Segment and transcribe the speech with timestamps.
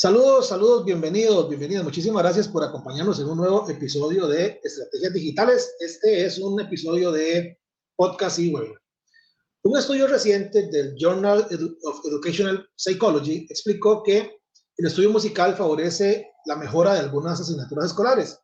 [0.00, 1.82] Saludos, saludos, bienvenidos, bienvenidos.
[1.82, 5.74] Muchísimas gracias por acompañarnos en un nuevo episodio de Estrategias Digitales.
[5.80, 7.58] Este es un episodio de
[7.96, 8.54] podcast y.
[8.54, 11.48] Un estudio reciente del Journal
[11.82, 14.38] of Educational Psychology explicó que
[14.76, 18.38] el estudio musical favorece la mejora de algunas asignaturas escolares.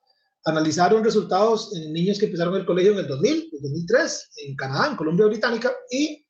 [0.46, 4.88] Analizaron resultados en niños que empezaron el colegio en el 2000, el 2003, en Canadá,
[4.88, 6.26] en Colombia Británica, y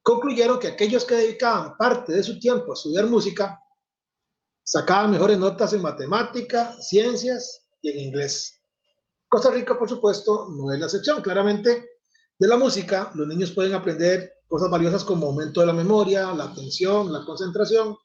[0.00, 3.58] concluyeron que aquellos que dedicaban parte de su tiempo a estudiar música
[4.64, 8.60] Sacaban mejores notas en matemática, ciencias y en inglés.
[9.28, 11.20] Costa Rica, por supuesto, no es la excepción.
[11.20, 11.90] Claramente,
[12.38, 16.44] de la música, los niños pueden aprender cosas valiosas como aumento de la memoria, la
[16.44, 17.96] atención, la concentración,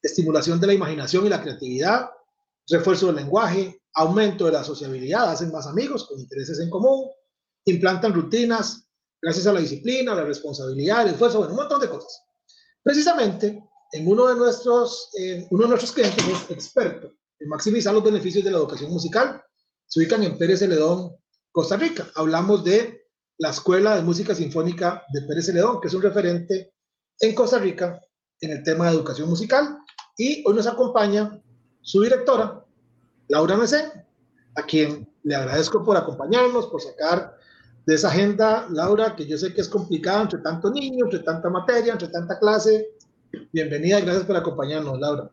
[0.00, 2.10] estimulación de la imaginación y la creatividad,
[2.68, 7.10] refuerzo del lenguaje, aumento de la sociabilidad, hacen más amigos con intereses en común,
[7.64, 8.86] implantan rutinas
[9.20, 12.22] gracias a la disciplina, la responsabilidad, el esfuerzo, bueno, un montón de cosas.
[12.82, 13.64] Precisamente,
[13.96, 18.44] en uno de nuestros, eh, uno de nuestros clientes es experto en maximizar los beneficios
[18.44, 19.42] de la educación musical.
[19.86, 21.16] Se ubican en Pérez Celedón,
[21.50, 22.06] Costa Rica.
[22.14, 23.06] Hablamos de
[23.38, 26.74] la Escuela de Música Sinfónica de Pérez Celedón, que es un referente
[27.20, 27.98] en Costa Rica
[28.40, 29.78] en el tema de educación musical.
[30.18, 31.42] Y hoy nos acompaña
[31.80, 32.64] su directora,
[33.28, 33.92] Laura Mesé,
[34.56, 37.34] a quien le agradezco por acompañarnos, por sacar
[37.86, 41.48] de esa agenda, Laura, que yo sé que es complicada entre tanto niño, entre tanta
[41.48, 42.95] materia, entre tanta clase,
[43.52, 45.30] Bienvenida gracias por acompañarnos, Laura.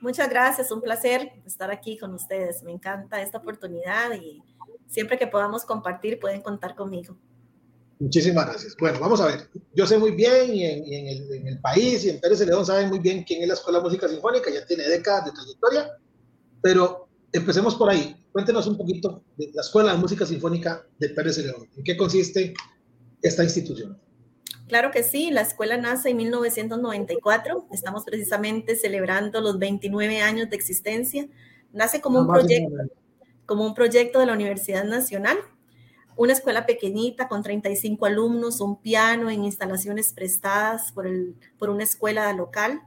[0.00, 2.62] Muchas gracias, un placer estar aquí con ustedes.
[2.62, 4.42] Me encanta esta oportunidad y
[4.86, 7.16] siempre que podamos compartir pueden contar conmigo.
[7.98, 8.76] Muchísimas gracias.
[8.78, 9.48] Bueno, vamos a ver.
[9.74, 13.24] Yo sé muy bien y en, el, país y en Pérez León saben muy bien
[13.24, 15.90] quién es la Escuela de Música Sinfónica, ya tiene décadas de trayectoria,
[16.60, 18.22] pero empecemos por ahí.
[18.32, 21.66] Cuéntenos un poquito de la Escuela de Música Sinfónica de Pérez León.
[21.74, 22.52] ¿En qué consiste
[23.22, 23.98] esta institución?
[24.68, 30.56] Claro que sí, la escuela nace en 1994, estamos precisamente celebrando los 29 años de
[30.56, 31.28] existencia.
[31.72, 32.74] Nace como un proyecto,
[33.46, 35.38] como un proyecto de la Universidad Nacional,
[36.16, 41.84] una escuela pequeñita con 35 alumnos, un piano en instalaciones prestadas por, el, por una
[41.84, 42.82] escuela local.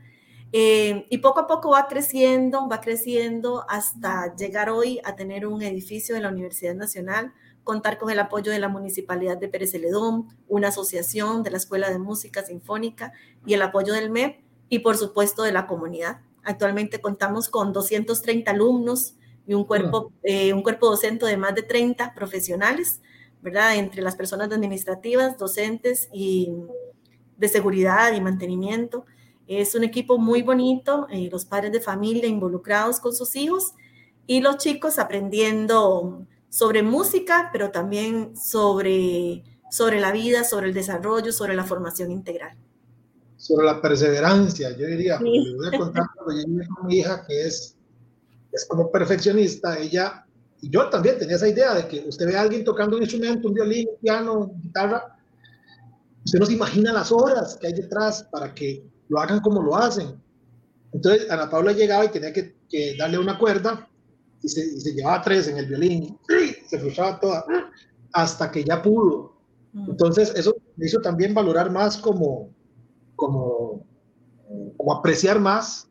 [0.51, 5.61] Eh, y poco a poco va creciendo, va creciendo hasta llegar hoy a tener un
[5.61, 10.27] edificio de la Universidad Nacional, contar con el apoyo de la Municipalidad de Pérez Celedón,
[10.47, 13.13] una asociación de la Escuela de Música Sinfónica
[13.45, 16.21] y el apoyo del MEP y por supuesto de la comunidad.
[16.43, 19.15] Actualmente contamos con 230 alumnos
[19.45, 23.01] y un cuerpo, eh, un cuerpo docente de más de 30 profesionales,
[23.41, 23.75] ¿verdad?
[23.75, 26.51] Entre las personas administrativas, docentes y
[27.37, 29.05] de seguridad y mantenimiento.
[29.47, 33.73] Es un equipo muy bonito, eh, los padres de familia involucrados con sus hijos
[34.27, 41.31] y los chicos aprendiendo sobre música, pero también sobre, sobre la vida, sobre el desarrollo,
[41.31, 42.57] sobre la formación integral.
[43.37, 45.17] Sobre la perseverancia, yo diría.
[45.19, 45.55] Sí.
[45.55, 47.75] voy a contar cuando yo con mi hija que es,
[48.51, 50.25] es como perfeccionista, ella,
[50.61, 53.47] y yo también tenía esa idea de que usted ve a alguien tocando un instrumento,
[53.47, 55.17] un violín, un piano, guitarra,
[56.25, 59.77] usted no se imagina las horas que hay detrás para que lo hagan como lo
[59.77, 60.21] hacen.
[60.91, 63.88] Entonces, Ana Paula llegaba y tenía que, que darle una cuerda
[64.41, 66.17] y se, llevaba tres en el violín,
[66.69, 67.45] se frustraba toda,
[68.13, 69.33] hasta que ya pudo.
[69.73, 69.91] Mm.
[69.91, 72.49] Entonces, eso me hizo también valorar más como,
[73.15, 73.85] como,
[74.77, 75.87] como apreciar más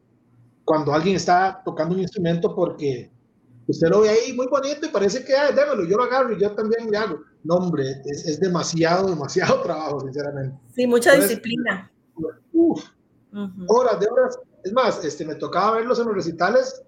[0.64, 3.10] cuando alguien está tocando un instrumento porque
[3.66, 6.40] usted lo ve ahí muy bonito y parece que, ah, démelo, yo lo agarro y
[6.40, 7.20] yo también le hago.
[7.44, 10.58] No, hombre, es, es demasiado, demasiado trabajo, sinceramente.
[10.74, 11.90] Sí, mucha disciplina.
[12.52, 12.84] Uf,
[13.68, 14.38] horas de horas.
[14.64, 16.82] Es más, este, me tocaba verlos en los recitales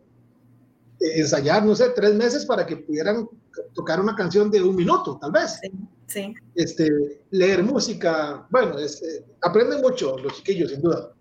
[1.00, 3.28] ensayar, no sé, tres meses para que pudieran
[3.74, 5.58] tocar una canción de un minuto, tal vez.
[6.06, 6.34] Sí.
[6.54, 11.12] Este, leer música, bueno, eh, aprenden mucho los chiquillos, sin duda.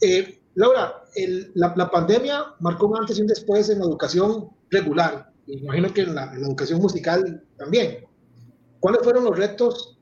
[0.00, 1.02] Eh, Laura,
[1.54, 6.14] la, pandemia marcó un antes y un después en la educación regular, imagino que en
[6.14, 8.04] la, en la, educación musical también.
[8.80, 9.98] ¿Cuáles fueron los retos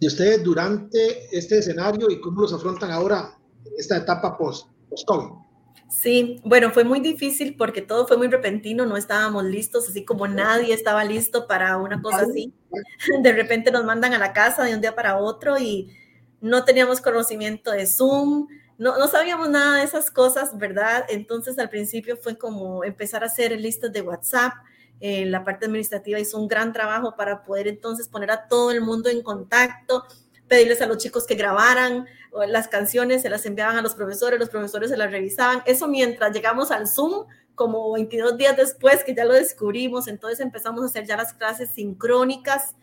[0.00, 5.49] de ustedes durante este escenario y cómo los afrontan ahora en esta etapa post-COVID?
[5.88, 10.28] Sí, bueno, fue muy difícil porque todo fue muy repentino, no estábamos listos, así como
[10.28, 12.54] nadie estaba listo para una cosa así.
[13.22, 15.90] De repente nos mandan a la casa de un día para otro y
[16.40, 18.46] no teníamos conocimiento de Zoom,
[18.78, 21.04] no, no sabíamos nada de esas cosas, ¿verdad?
[21.10, 24.54] Entonces al principio fue como empezar a hacer listas de WhatsApp.
[25.00, 28.80] Eh, la parte administrativa hizo un gran trabajo para poder entonces poner a todo el
[28.80, 30.04] mundo en contacto,
[30.50, 32.06] pedirles a los chicos que grabaran
[32.48, 35.62] las canciones, se las enviaban a los profesores, los profesores se las revisaban.
[35.64, 40.82] Eso mientras llegamos al Zoom, como 22 días después que ya lo descubrimos, entonces empezamos
[40.82, 42.74] a hacer ya las clases sincrónicas,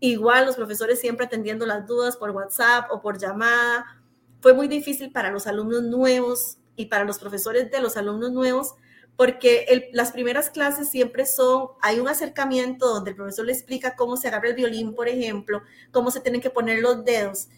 [0.00, 4.02] igual los profesores siempre atendiendo las dudas por WhatsApp o por llamada.
[4.40, 8.74] Fue muy difícil para los alumnos nuevos y para los profesores de los alumnos nuevos
[9.16, 14.16] porque las primeras clases siempre son, hay un acercamiento donde el profesor le explica cómo
[14.16, 17.48] se agarra el violín, por ejemplo, cómo se tienen que poner los dedos.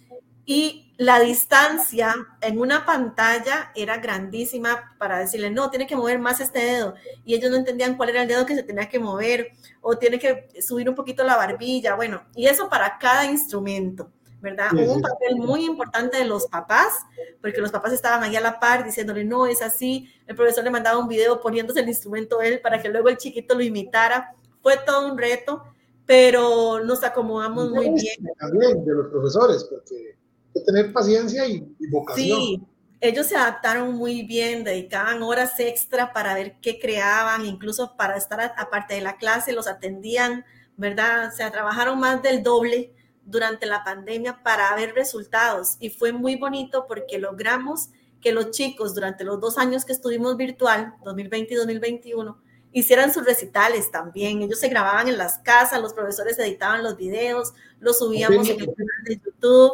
[0.47, 6.41] Y la distancia en una pantalla era grandísima para decirle, no, tiene que mover más
[6.41, 6.95] este dedo.
[7.25, 10.19] Y ellos no entendían cuál era el dedo que se tenía que mover o tiene
[10.19, 11.95] que subir un poquito la barbilla.
[11.95, 14.13] Bueno, y eso para cada instrumento.
[14.45, 14.69] ¿Verdad?
[14.75, 16.93] Hubo un papel muy importante de los papás,
[17.41, 20.09] porque los papás estaban ahí a la par diciéndole, no, es así.
[20.27, 23.55] El profesor le mandaba un video poniéndose el instrumento él para que luego el chiquito
[23.55, 24.35] lo imitara.
[24.63, 25.65] Fue todo un reto,
[26.05, 28.35] pero nos acomodamos muy bien.
[28.39, 32.39] También de los profesores, porque hay que tener paciencia y, vocación.
[32.39, 32.63] Sí,
[33.01, 38.55] ellos se adaptaron muy bien, dedicaban horas extra para ver qué creaban, incluso para estar
[38.59, 40.45] aparte de la clase, los atendían,
[40.77, 41.29] ¿verdad?
[41.33, 42.94] O sea, trabajaron más del doble
[43.27, 45.77] durante la pandemia para ver resultados.
[45.81, 47.91] Y fue muy bonito porque logramos
[48.21, 52.39] que los chicos durante los dos años que estuvimos virtual, 2020 y 2021,
[52.73, 54.43] hicieran sus recitales también.
[54.43, 58.75] Ellos se grababan en las casas, los profesores editaban los videos, los subíamos en el
[58.75, 59.73] canal de YouTube,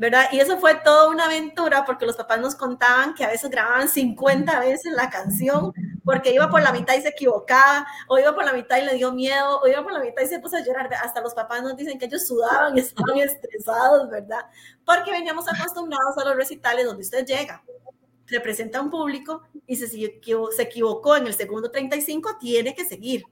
[0.00, 0.28] ¿verdad?
[0.32, 3.86] Y eso fue toda una aventura porque los papás nos contaban que a veces grababan
[3.86, 5.74] 50 veces la canción
[6.06, 8.94] porque iba por la mitad y se equivocaba, o iba por la mitad y le
[8.94, 10.88] dio miedo, o iba por la mitad y se puso a llorar.
[10.94, 14.46] Hasta los papás nos dicen que ellos sudaban y estaban estresados, ¿verdad?
[14.86, 17.62] Porque veníamos acostumbrados a los recitales donde usted llega,
[18.26, 23.22] representa a un público y se, se equivocó en el segundo 35, tiene que seguir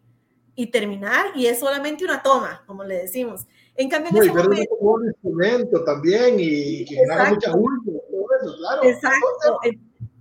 [0.54, 3.46] y terminar, y es solamente una toma, como le decimos.
[3.78, 8.82] En cambio, en ese momento, un instrumento también y generar mucha ultra, todo eso, claro.
[8.82, 9.60] Exacto.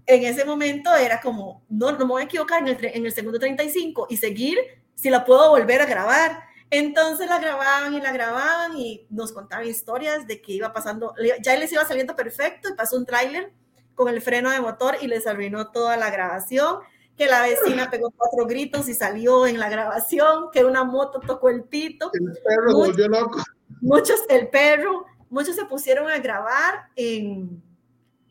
[0.06, 3.12] En ese momento era como, no, no me voy a equivocar en el, en el
[3.12, 4.60] segundo 35 y seguir
[4.94, 6.44] si la puedo volver a grabar.
[6.70, 11.56] Entonces la grababan y la grababan y nos contaban historias de que iba pasando, ya
[11.58, 13.54] les iba saliendo perfecto y pasó un tráiler
[13.96, 16.78] con el freno de motor y les arruinó toda la grabación
[17.18, 21.50] que la vecina pegó cuatro gritos y salió en la grabación, que una moto tocó
[21.50, 22.12] el pito.
[22.14, 23.44] El perro muchos, volvió loco.
[23.82, 27.64] Muchos, el perro, muchos se pusieron a grabar en,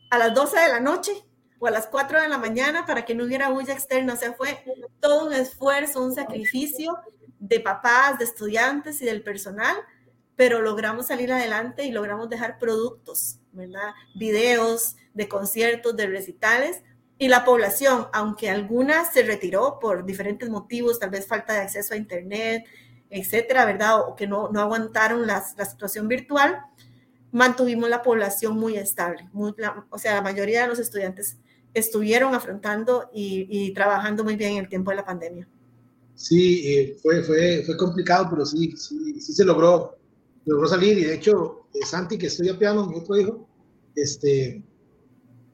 [0.09, 1.11] a las 12 de la noche
[1.59, 4.13] o a las 4 de la mañana para que no hubiera bulla externa.
[4.13, 4.63] O sea, fue
[5.01, 6.97] todo un esfuerzo, un sacrificio
[7.39, 9.75] de papás, de estudiantes y del personal,
[10.37, 13.93] pero logramos salir adelante y logramos dejar productos, ¿verdad?
[14.15, 16.83] Videos de conciertos, de recitales,
[17.19, 21.93] y la población, aunque alguna se retiró por diferentes motivos, tal vez falta de acceso
[21.93, 22.65] a Internet,
[23.09, 24.01] etcétera, ¿verdad?
[24.01, 26.59] O que no, no aguantaron la situación virtual,
[27.31, 29.29] mantuvimos la población muy estable.
[29.89, 31.37] o sea, la mayoría de los estudiantes
[31.73, 35.47] estuvieron afrontando y, trabajando muy bien en el tiempo de la pandemia.
[36.15, 39.97] Sí, eh, fue, fue, fue complicado, pero sí, sí, sí se logró,
[40.45, 40.97] logró salir.
[40.97, 43.47] Y de hecho, eh, Santi, que estudia piano, mi otro hijo,
[43.95, 44.63] este,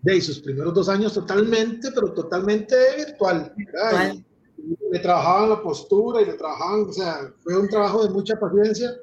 [0.04, 3.54] de sus primeros dos años totalmente, pero totalmente virtual.
[4.92, 8.94] le trabajaban la postura y le trabajaban, o sea, fue un trabajo de mucha paciencia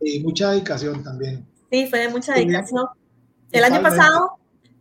[0.00, 1.46] y mucha dedicación también.
[1.70, 2.86] Sí, fue de mucha dedicación.
[3.52, 4.38] El año pasado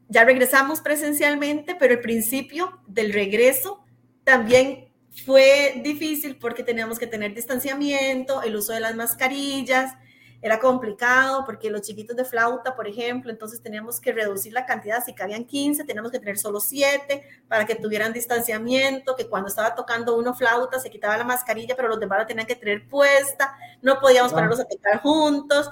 [0.10, 3.84] ya regresamos presencialmente, pero el principio del regreso
[4.24, 4.90] también
[5.26, 9.94] fue difícil porque teníamos que tener distanciamiento, el uso de las mascarillas,
[10.42, 15.04] era complicado porque los chiquitos de flauta, por ejemplo, entonces teníamos que reducir la cantidad,
[15.04, 19.76] si cabían 15, teníamos que tener solo 7 para que tuvieran distanciamiento, que cuando estaba
[19.76, 23.56] tocando uno flauta se quitaba la mascarilla, pero los demás la tenían que tener puesta,
[23.84, 25.70] no podíamos pararlos a tocar juntos.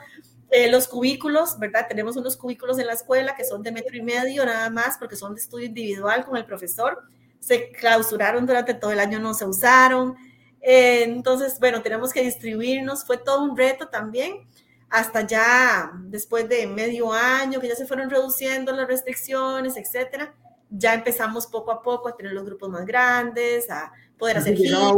[0.52, 1.86] Eh, los cubículos, ¿verdad?
[1.88, 5.16] Tenemos unos cubículos en la escuela que son de metro y medio nada más porque
[5.16, 7.04] son de estudio individual con el profesor.
[7.40, 10.16] Se clausuraron durante todo el año, no se usaron.
[10.62, 13.06] Eh, entonces, bueno, tenemos que distribuirnos.
[13.06, 14.48] Fue todo un reto también
[14.90, 20.34] hasta ya después de medio año que ya se fueron reduciendo las restricciones, etcétera,
[20.70, 24.94] ya empezamos poco a poco a tener los grupos más grandes, a poder hacer giras.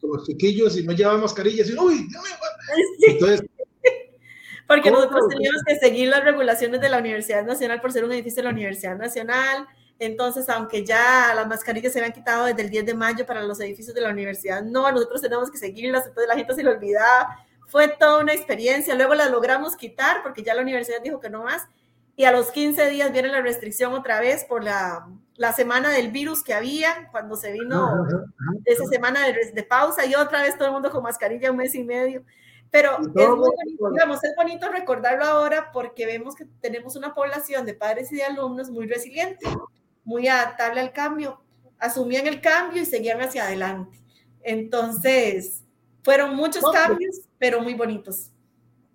[0.00, 2.08] Con los chiquillos y no llevaban mascarillas y uy,
[3.06, 3.42] Entonces,
[4.66, 8.36] porque nosotros teníamos que seguir las regulaciones de la Universidad Nacional por ser un edificio
[8.36, 9.66] de la Universidad Nacional.
[10.00, 13.60] Entonces, aunque ya las mascarillas se habían quitado desde el 10 de mayo para los
[13.60, 17.36] edificios de la universidad, no, nosotros tenemos que seguirlas, entonces la gente se lo olvidaba
[17.70, 18.94] fue toda una experiencia.
[18.94, 21.68] Luego la logramos quitar porque ya la universidad dijo que no más.
[22.16, 26.10] Y a los 15 días viene la restricción otra vez por la, la semana del
[26.10, 28.04] virus que había, cuando se vino
[28.66, 31.74] esa semana de, de, pausa y otra vez todo el mundo con mascarilla un mes
[31.74, 32.24] y medio.
[32.70, 37.64] Pero es, muy bonito, digamos, es bonito recordarlo ahora porque vemos que tenemos una población
[37.64, 39.46] de padres y de alumnos muy resiliente,
[40.04, 41.40] muy adaptable al cambio,
[41.78, 44.00] asumían el cambio y seguían hacia adelante.
[44.42, 45.62] Entonces,
[46.02, 48.30] fueron muchos cambios, pero muy bonitos.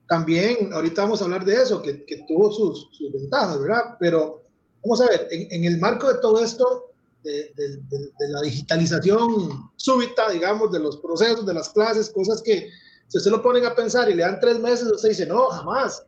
[0.08, 3.98] También, ahorita vamos a hablar de eso, que, que tuvo sus, sus, ventajas, ¿verdad?
[4.00, 4.44] Pero
[4.84, 6.94] vamos a ver, en, en el marco de todo esto,
[7.24, 12.70] de, de, de, la digitalización súbita, digamos, de los procesos, de las clases, cosas que
[13.08, 16.06] si usted lo ponen a pensar y le dan tres meses, usted dice, no, jamás.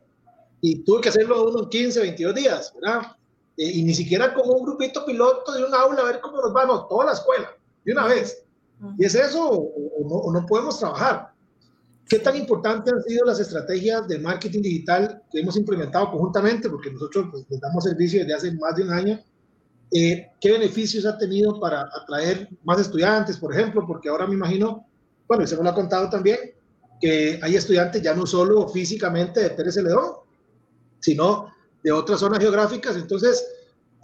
[0.60, 3.16] Y tuve que hacerlo uno en 15, 22 días, ¿verdad?
[3.58, 6.54] Eh, y ni siquiera como un grupito piloto de un aula a ver cómo nos
[6.54, 7.50] va, no, toda la escuela,
[7.84, 8.44] de una vez.
[8.96, 11.32] Y es eso, o, no, o no podemos trabajar.
[12.08, 16.70] ¿Qué tan importantes han sido las estrategias de marketing digital que hemos implementado conjuntamente?
[16.70, 19.20] Porque nosotros pues, les damos servicio desde hace más de un año.
[19.90, 23.84] Eh, ¿Qué beneficios ha tenido para atraer más estudiantes, por ejemplo?
[23.84, 24.86] Porque ahora me imagino,
[25.26, 26.38] bueno, se me lo ha contado también,
[27.00, 30.12] que hay estudiantes ya no solo físicamente de Pérez Celedón,
[31.00, 32.96] sino de otras zonas geográficas.
[32.96, 33.46] Entonces,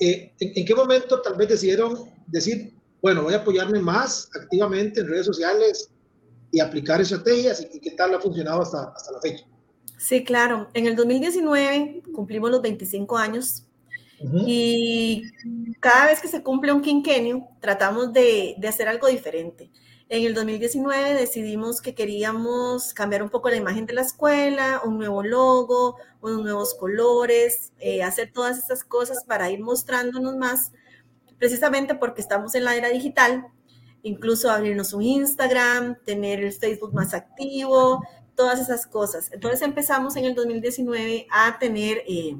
[0.01, 5.01] eh, ¿en, ¿en, qué momento tal vez decidieron decir, bueno, voy a apoyarme más activamente
[5.01, 5.91] en redes sociales
[6.51, 9.45] y aplicar estrategias y, y qué tal ha funcionado hasta, hasta la fecha?
[9.99, 10.69] Sí, claro.
[10.75, 13.65] En el 2019 cumplimos los 25 años
[14.21, 14.45] uh -huh.
[14.47, 15.23] y
[15.81, 19.71] cada vez que se cumple un quinquenio tratamos de, de hacer algo diferente.
[20.11, 24.99] En el 2019 decidimos que queríamos cambiar un poco la imagen de la escuela, un
[24.99, 30.73] nuevo logo, unos nuevos colores, eh, hacer todas esas cosas para ir mostrándonos más,
[31.39, 33.47] precisamente porque estamos en la era digital,
[34.03, 38.03] incluso abrirnos un Instagram, tener el Facebook más activo,
[38.35, 39.33] todas esas cosas.
[39.33, 42.37] Entonces empezamos en el 2019 a tener eh,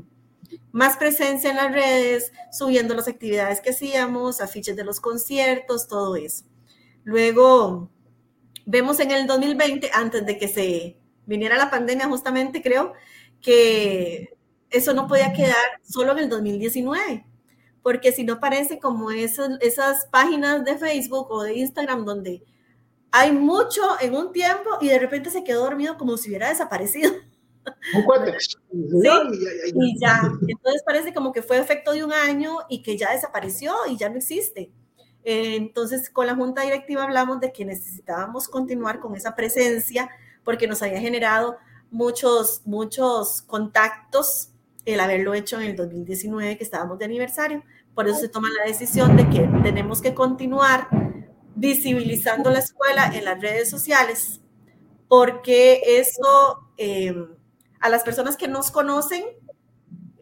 [0.71, 6.15] más presencia en las redes, subiendo las actividades que hacíamos, afiches de los conciertos, todo
[6.17, 6.45] eso.
[7.05, 7.91] Luego,
[8.67, 12.95] vemos en el 2020, antes de que se viniera la pandemia justamente, creo,
[13.41, 14.37] que
[14.71, 17.27] eso no podía quedar solo en el 2019,
[17.83, 22.43] porque si no parece como esas páginas de Facebook o de Instagram donde
[23.13, 27.13] hay mucho en un tiempo y de repente se quedó dormido como si hubiera desaparecido.
[28.71, 29.09] Sí,
[29.75, 30.21] y ya.
[30.47, 34.11] Entonces parece como que fue efecto de un año y que ya desapareció y ya
[34.11, 34.71] no existe.
[35.25, 40.11] Entonces, con la junta directiva hablamos de que necesitábamos continuar con esa presencia
[40.45, 41.57] porque nos había generado
[41.91, 44.51] muchos, muchos contactos
[44.85, 47.65] el haberlo hecho en el 2019 que estábamos de aniversario.
[47.95, 50.89] Por eso se toma la decisión de que tenemos que continuar
[51.55, 54.41] visibilizando la escuela en las redes sociales
[55.09, 57.15] porque eso eh,
[57.81, 59.23] a las personas que nos conocen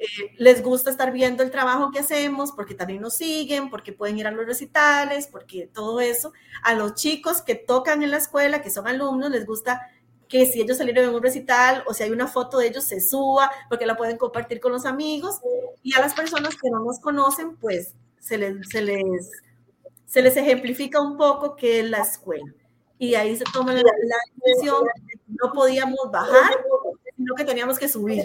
[0.02, 4.18] eh, les gusta estar viendo el trabajo que hacemos, porque también nos siguen, porque pueden
[4.18, 6.32] ir a los recitales, porque todo eso.
[6.64, 9.80] A los chicos que tocan en la escuela, que son alumnos, les gusta
[10.28, 13.00] que si ellos salieron en un recital o si hay una foto de ellos, se
[13.00, 15.40] suba, porque la pueden compartir con los amigos.
[15.82, 19.26] Y a las personas que no nos conocen, pues se les,
[20.36, 22.52] ejemplifica un poco qué es la escuela.
[22.98, 24.84] Y ahí se toma la, la decisión,
[25.28, 26.64] no podíamos bajar,
[27.16, 28.24] sino que teníamos que subir.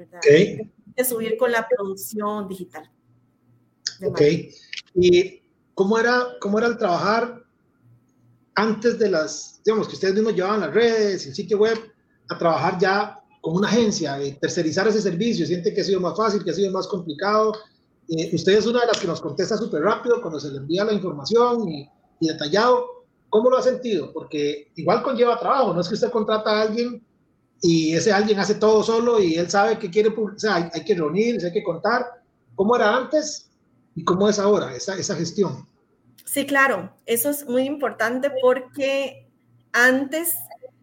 [0.00, 0.20] ¿Verdad?
[0.24, 0.72] Okay.
[0.96, 2.90] De subir con la producción digital.
[4.02, 4.20] Ok.
[4.94, 5.42] ¿Y
[5.74, 7.42] cómo era, cómo era el trabajar
[8.54, 11.78] antes de las, digamos, que ustedes mismos llevaban las redes, el sitio web,
[12.28, 15.46] a trabajar ya con una agencia, y tercerizar ese servicio?
[15.46, 17.52] ¿Siente que ha sido más fácil, que ha sido más complicado?
[18.08, 20.84] Eh, usted es una de las que nos contesta súper rápido cuando se le envía
[20.84, 21.88] la información y,
[22.20, 23.04] y detallado.
[23.28, 24.12] ¿Cómo lo ha sentido?
[24.12, 27.04] Porque igual conlleva trabajo, no es que usted contrata a alguien
[27.60, 30.84] y ese alguien hace todo solo y él sabe que quiere, o sea, hay, hay
[30.84, 32.06] que reunirse, hay que contar
[32.54, 33.50] cómo era antes
[33.94, 35.68] y cómo es ahora esa, esa gestión.
[36.24, 39.28] Sí, claro, eso es muy importante porque
[39.72, 40.36] antes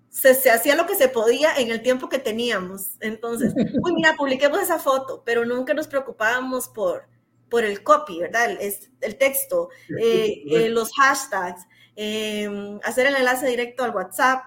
[0.10, 2.98] se, se, hacía lo que se podía en el tiempo que teníamos.
[3.00, 3.54] Entonces,
[3.84, 7.08] uy, mira, publiquemos esa foto, pero nunca nos preocupábamos por,
[7.50, 8.52] por el copy, ¿verdad?
[8.52, 9.70] El, el texto,
[10.02, 11.66] eh, eh, los hashtags,
[11.96, 14.44] eh, hacer el enlace directo al WhatsApp,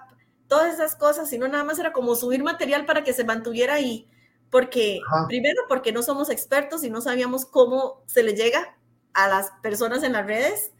[0.51, 4.09] todas esas cosas, sino nada más era como subir material para que se mantuviera ahí,
[4.49, 5.25] porque Ajá.
[5.29, 8.77] primero porque no somos expertos y no sabíamos cómo se le llega
[9.13, 10.73] a las personas en las redes,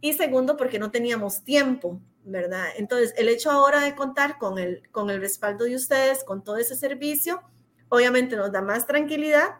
[0.00, 2.64] y segundo porque no teníamos tiempo, ¿verdad?
[2.78, 6.56] Entonces, el hecho ahora de contar con el, con el respaldo de ustedes, con todo
[6.56, 7.42] ese servicio,
[7.90, 9.50] obviamente nos da más tranquilidad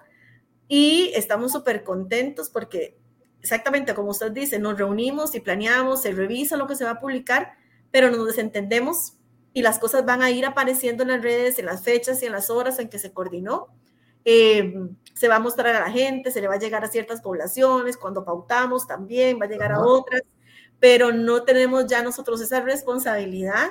[0.69, 2.97] y estamos súper contentos porque
[3.43, 7.01] exactamente como usted dice, nos reunimos y planeamos, se revisa lo que se va a
[7.01, 7.59] publicar,
[7.91, 9.19] pero nos desentendemos
[9.53, 12.33] y las cosas van a ir apareciendo en las redes, en las fechas y en
[12.33, 13.69] las horas en que se coordinó.
[14.25, 14.75] Eh,
[15.15, 17.97] se va a mostrar a la gente, se le va a llegar a ciertas poblaciones,
[17.97, 20.23] cuando pautamos también va a llegar a otras,
[20.79, 23.71] pero no tenemos ya nosotros esa responsabilidad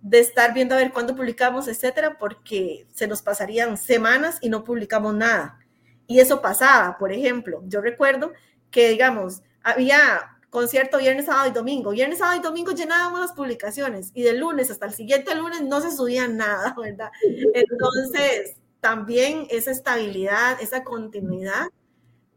[0.00, 4.62] de estar viendo a ver cuándo publicamos, etcétera, porque se nos pasarían semanas y no
[4.64, 5.58] publicamos nada.
[6.06, 8.32] Y eso pasaba, por ejemplo, yo recuerdo
[8.70, 11.90] que, digamos, había concierto viernes, sábado y domingo.
[11.90, 15.80] Viernes, sábado y domingo llenábamos las publicaciones y del lunes hasta el siguiente lunes no
[15.80, 17.10] se subía nada, ¿verdad?
[17.52, 21.66] Entonces, también esa estabilidad, esa continuidad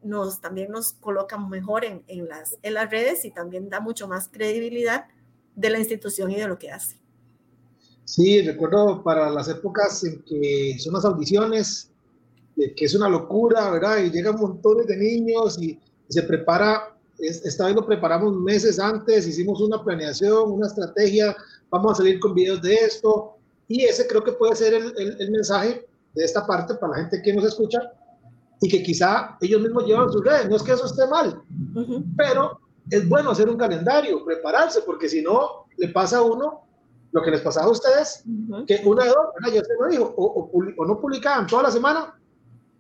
[0.02, 4.08] nos también nos coloca mejor en, en, las, en las redes y también da mucho
[4.08, 5.06] más credibilidad
[5.56, 6.98] de la institución y de lo que hace.
[8.04, 11.92] Sí, recuerdo para las épocas en que son las audiciones,
[12.56, 13.98] que es una locura, ¿verdad?
[13.98, 19.60] Y llegan montones de niños y se prepara esta vez lo preparamos meses antes, hicimos
[19.62, 21.36] una planeación, una estrategia,
[21.70, 25.32] vamos a salir con videos de esto, y ese creo que puede ser el, el,
[25.32, 27.80] mensaje de esta parte para la gente que nos escucha
[28.62, 30.50] y que quizá ellos mismos llevan sus redes.
[30.50, 31.42] No es que eso esté mal,
[32.16, 32.60] pero
[32.90, 36.62] es bueno hacer un calendario, prepararse, porque si no, le pasa a uno
[37.12, 38.24] lo que les pasaba a ustedes,
[38.68, 42.18] que una de dos, ya usted lo dijo, o, o, no publicaban toda la semana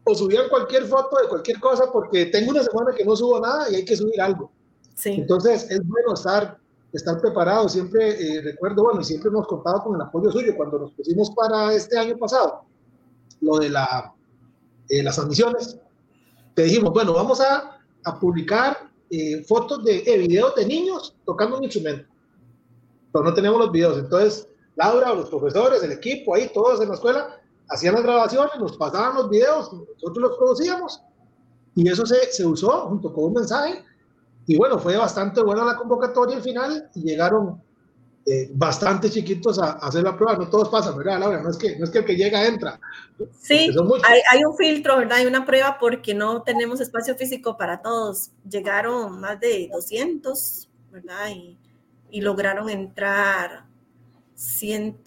[0.07, 3.69] o subían cualquier foto de cualquier cosa porque tengo una semana que no subo nada
[3.69, 4.49] y hay que subir algo.
[4.95, 5.11] Sí.
[5.11, 6.57] Entonces es bueno estar,
[6.93, 7.67] estar preparado.
[7.67, 11.29] Siempre eh, recuerdo, bueno, y siempre hemos contado con el apoyo suyo cuando nos pusimos
[11.31, 12.63] para este año pasado,
[13.41, 14.13] lo de la,
[14.89, 15.77] eh, las admisiones.
[16.55, 21.65] Te dijimos, bueno, vamos a, a publicar eh, fotos de videos de niños tocando un
[21.65, 22.07] instrumento.
[23.11, 23.97] Pero no tenemos los videos.
[23.97, 28.77] Entonces, Laura, los profesores, el equipo, ahí, todos en la escuela, hacían las grabaciones, nos
[28.77, 31.01] pasaban los videos, nosotros los producíamos
[31.75, 33.83] y eso se, se usó junto con un mensaje.
[34.47, 37.61] Y bueno, fue bastante buena la convocatoria al final y llegaron
[38.25, 40.37] eh, bastante chiquitos a, hacer la prueba.
[40.37, 41.41] No todos pasan, ¿verdad, Laura?
[41.41, 42.79] No es que, no es que el que llega entra.
[43.39, 43.69] Sí,
[44.03, 45.19] hay, hay, un filtro, ¿verdad?
[45.19, 48.31] Hay una prueba porque no tenemos espacio físico para todos.
[48.49, 51.29] Llegaron más de 200, ¿verdad?
[51.29, 51.57] Y,
[52.09, 53.65] y lograron entrar
[54.35, 55.03] 100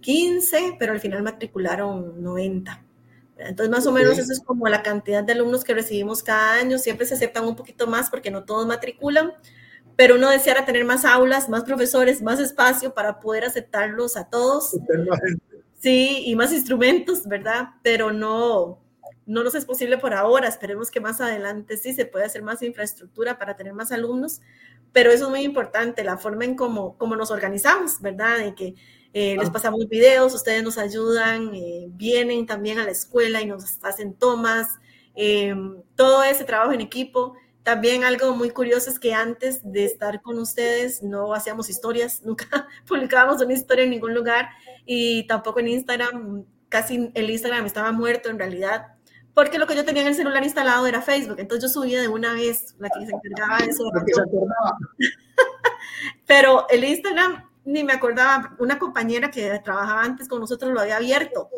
[0.00, 2.84] 15, pero al final matricularon 90.
[3.38, 6.78] Entonces, más o menos eso es como la cantidad de alumnos que recibimos cada año.
[6.78, 9.32] Siempre se aceptan un poquito más porque no todos matriculan,
[9.96, 14.76] pero uno deseara tener más aulas, más profesores, más espacio para poder aceptarlos a todos.
[15.78, 17.70] Sí, y más instrumentos, ¿verdad?
[17.82, 18.78] Pero no,
[19.24, 20.46] no nos es posible por ahora.
[20.46, 24.42] Esperemos que más adelante sí se pueda hacer más infraestructura para tener más alumnos.
[24.92, 28.38] Pero eso es muy importante, la forma en cómo, cómo nos organizamos, ¿verdad?
[28.38, 28.74] De que
[29.12, 29.52] eh, les ah.
[29.52, 34.68] pasamos videos, ustedes nos ayudan, eh, vienen también a la escuela y nos hacen tomas,
[35.16, 35.54] eh,
[35.96, 37.34] todo ese trabajo en equipo.
[37.64, 42.68] También algo muy curioso es que antes de estar con ustedes no hacíamos historias, nunca
[42.86, 44.48] publicábamos una historia en ningún lugar
[44.86, 48.94] y tampoco en Instagram, casi el Instagram estaba muerto en realidad,
[49.34, 52.08] porque lo que yo tenía en el celular instalado era Facebook, entonces yo subía de
[52.08, 53.90] una vez la que se encargaba de eso.
[56.26, 60.96] Pero el Instagram ni me acordaba, una compañera que trabajaba antes con nosotros lo había
[60.96, 61.48] abierto.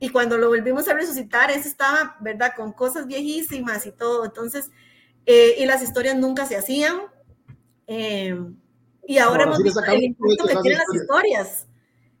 [0.00, 2.52] Y cuando lo volvimos a resucitar, ese estaba, ¿verdad?
[2.56, 4.24] Con cosas viejísimas y todo.
[4.24, 4.70] Entonces,
[5.26, 7.00] eh, y las historias nunca se hacían.
[7.86, 8.38] Eh,
[9.06, 11.66] y ahora hemos visto el impacto que tienen las historias.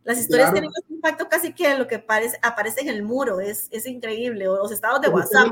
[0.02, 3.68] Las historias tienen un impacto casi que lo que parece, aparece en el muro, es,
[3.70, 5.48] es increíble, o los estados de WhatsApp.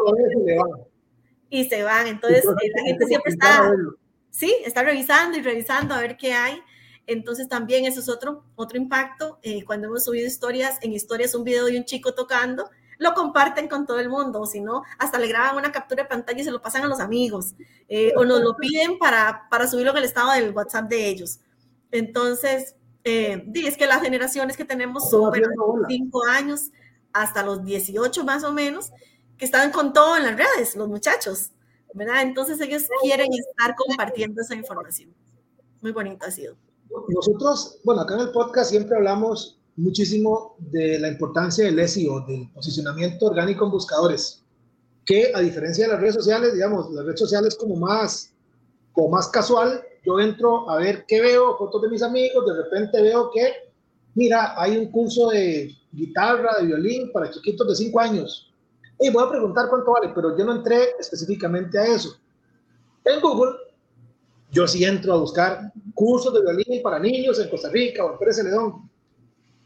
[1.51, 3.70] Y se van, entonces eh, la gente siempre está,
[4.31, 6.61] sí, está revisando y revisando a ver qué hay.
[7.06, 9.38] Entonces también eso es otro, otro impacto.
[9.42, 13.68] Eh, cuando hemos subido historias, en historias un video de un chico tocando, lo comparten
[13.68, 16.44] con todo el mundo, o si no, hasta le graban una captura de pantalla y
[16.44, 17.54] se lo pasan a los amigos,
[17.88, 21.40] eh, o nos lo piden para, para subirlo en el estado del WhatsApp de ellos.
[21.90, 25.46] Entonces, eh, es que las generaciones que tenemos son de
[25.88, 26.70] 5 años
[27.12, 28.90] hasta los 18 más o menos,
[29.38, 31.52] que están con todo en las redes, los muchachos,
[31.94, 32.22] ¿verdad?
[32.22, 35.14] Entonces ellos quieren estar compartiendo esa información.
[35.82, 36.56] Muy bonito ha sido
[37.09, 42.51] nosotros, bueno, acá en el podcast siempre hablamos muchísimo de la importancia del SEO, del
[42.53, 44.42] posicionamiento orgánico en buscadores,
[45.05, 48.33] que a diferencia de las redes sociales, digamos, las redes sociales como más,
[48.92, 53.03] como más casual, yo entro a ver qué veo, fotos de mis amigos, de repente
[53.03, 53.53] veo que,
[54.14, 58.53] mira, hay un curso de guitarra, de violín para chiquitos de 5 años.
[58.99, 62.16] Y voy a preguntar cuánto vale, pero yo no entré específicamente a eso.
[63.05, 63.53] En Google
[64.51, 68.18] yo sí entro a buscar cursos de violín para niños en Costa Rica o en
[68.18, 68.88] Pérez Celedón.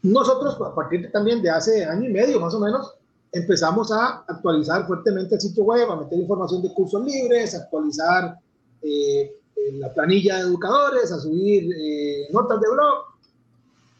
[0.01, 2.95] Nosotros, a partir también de hace año y medio más o menos,
[3.33, 8.39] empezamos a actualizar fuertemente el sitio web, a meter información de cursos libres, a actualizar
[8.81, 9.35] eh,
[9.73, 13.05] la planilla de educadores, a subir eh, notas de blog.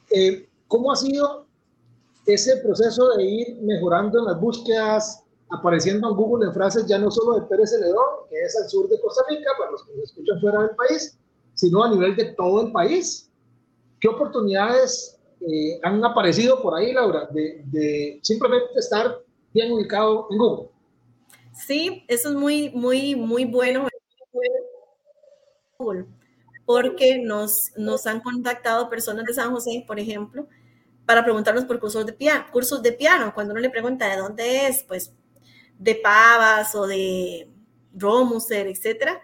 [0.10, 1.46] eh, ¿cómo ha sido
[2.26, 7.12] ese proceso de ir mejorando en las búsquedas, apareciendo en Google en frases ya no
[7.12, 10.06] solo de Pérez Celedón, que es al sur de Costa Rica, para los que nos
[10.06, 11.18] escuchan fuera del país,
[11.62, 13.30] sino a nivel de todo el país?
[14.00, 19.20] ¿Qué oportunidades eh, han aparecido por ahí, Laura, de, de simplemente estar
[19.54, 20.70] bien ubicado en Google?
[21.54, 23.88] Sí, eso es muy, muy, muy bueno.
[26.66, 30.48] Porque nos, nos han contactado personas de San José, por ejemplo,
[31.06, 33.34] para preguntarnos por cursos de piano, cursos de piano.
[33.36, 35.14] Cuando uno le pregunta de dónde es, pues
[35.78, 37.48] de Pavas o de
[37.94, 39.22] Romuser, etcétera,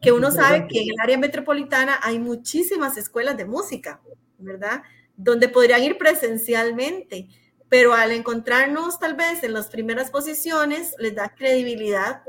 [0.00, 4.00] que uno sabe que en el área metropolitana hay muchísimas escuelas de música,
[4.38, 4.82] ¿verdad?
[5.16, 7.28] Donde podrían ir presencialmente
[7.68, 12.22] pero al encontrarnos tal vez en las primeras posiciones, les da credibilidad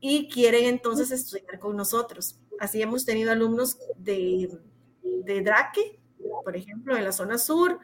[0.00, 2.38] y quieren entonces estudiar con nosotros.
[2.58, 4.58] Así hemos tenido alumnos de,
[5.02, 6.00] de Draque,
[6.44, 7.80] por ejemplo, en la zona sur,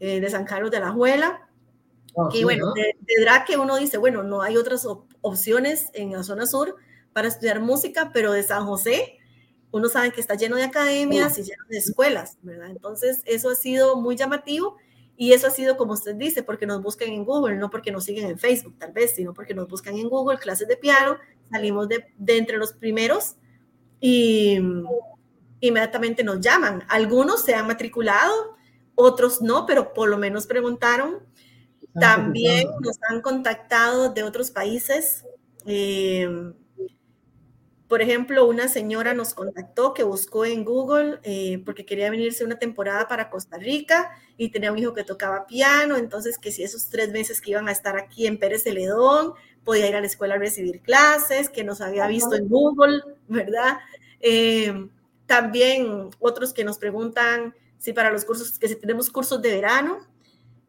[0.00, 1.48] eh, de San Carlos de la Juela.
[2.16, 4.86] Ah, y bueno, de, de, Draque uno dice, bueno, no hay otras
[5.20, 6.76] opciones en la zona sur
[7.14, 9.18] para estudiar música, pero de San José,
[9.70, 12.68] uno sabe que está lleno de academias y lleno de escuelas, ¿verdad?
[12.70, 14.76] Entonces, eso ha sido muy llamativo
[15.16, 18.04] y eso ha sido, como usted dice, porque nos buscan en Google, no porque nos
[18.04, 21.18] siguen en Facebook, tal vez, sino porque nos buscan en Google, clases de piano,
[21.50, 23.36] salimos de, entre los primeros
[24.00, 24.58] y
[25.60, 26.82] inmediatamente nos llaman.
[26.88, 28.56] Algunos se han matriculado,
[28.96, 31.20] otros no, pero por lo menos preguntaron.
[32.00, 35.24] También nos han contactado de otros países.
[35.64, 36.28] Eh,
[37.94, 42.58] por ejemplo, una señora nos contactó que buscó en Google eh, porque quería venirse una
[42.58, 46.88] temporada para Costa Rica y tenía un hijo que tocaba piano, entonces que si esos
[46.88, 50.34] tres meses que iban a estar aquí en Pérez Celedón, podía ir a la escuela
[50.34, 53.78] a recibir clases, que nos había visto en Google, ¿verdad?
[54.18, 54.88] Eh,
[55.26, 60.04] también otros que nos preguntan si para los cursos, que si tenemos cursos de verano,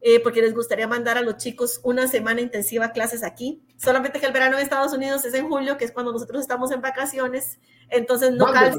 [0.00, 3.62] eh, porque les gustaría mandar a los chicos una semana intensiva clases aquí.
[3.76, 6.70] Solamente que el verano en Estados Unidos es en julio, que es cuando nosotros estamos
[6.70, 8.78] en vacaciones, entonces no calza,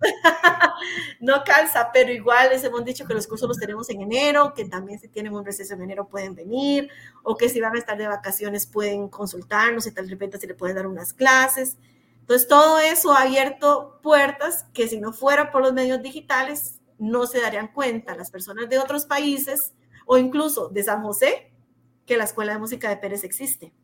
[1.20, 4.66] no calza, pero igual les hemos dicho que los cursos los tenemos en enero, que
[4.66, 6.90] también si tienen un receso en enero pueden venir,
[7.22, 10.46] o que si van a estar de vacaciones pueden consultarnos y tal de repente se
[10.46, 11.76] le pueden dar unas clases.
[12.20, 17.26] Entonces todo eso ha abierto puertas que si no fuera por los medios digitales no
[17.26, 19.72] se darían cuenta las personas de otros países
[20.08, 21.52] o incluso de San José,
[22.06, 23.74] que la Escuela de Música de Pérez existe.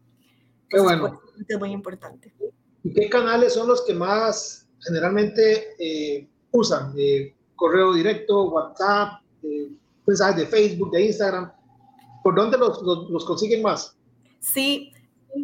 [0.70, 1.20] Qué bueno.
[1.46, 2.34] Es muy importante.
[2.82, 6.94] ¿Y qué canales son los que más generalmente eh, usan?
[6.96, 9.68] Eh, correo directo, WhatsApp, eh,
[10.06, 11.52] mensajes de Facebook, de Instagram.
[12.22, 13.94] ¿Por dónde los, los, consiguen más?
[14.40, 14.94] Sí,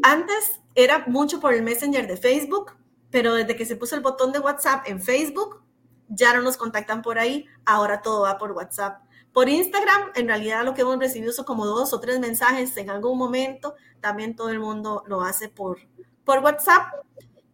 [0.03, 2.73] antes era mucho por el Messenger de Facebook,
[3.11, 5.63] pero desde que se puso el botón de WhatsApp en Facebook,
[6.09, 9.03] ya no nos contactan por ahí, ahora todo va por WhatsApp.
[9.33, 12.91] Por Instagram, en realidad lo que hemos recibido son como dos o tres mensajes en
[12.91, 13.75] algún momento.
[14.01, 15.79] También todo el mundo lo hace por,
[16.25, 16.93] por WhatsApp.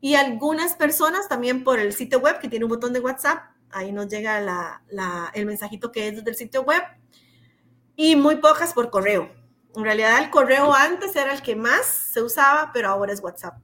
[0.00, 3.38] Y algunas personas también por el sitio web que tiene un botón de WhatsApp.
[3.70, 4.80] Ahí nos llega
[5.34, 6.82] el mensajito que es desde el sitio web.
[7.94, 9.30] Y muy pocas por correo.
[9.74, 13.58] En realidad el correo antes era el que más se usaba, pero ahora es WhatsApp.